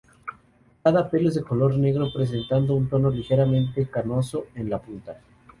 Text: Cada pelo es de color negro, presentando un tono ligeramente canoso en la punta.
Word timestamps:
Cada 0.83 1.11
pelo 1.11 1.29
es 1.29 1.35
de 1.35 1.43
color 1.43 1.77
negro, 1.77 2.07
presentando 2.11 2.73
un 2.73 2.89
tono 2.89 3.11
ligeramente 3.11 3.87
canoso 3.87 4.47
en 4.55 4.67
la 4.67 4.81
punta. 4.81 5.21